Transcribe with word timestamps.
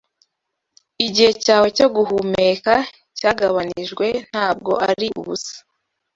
Igihe 1.05 1.31
cyawe 1.43 1.67
cyo 1.77 1.87
guhumeka-cyagabanijwe 1.95 4.05
Ntabwo 4.29 4.71
ari 4.89 5.07
ubusa 5.19 5.55